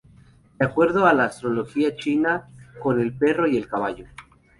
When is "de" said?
0.57-0.65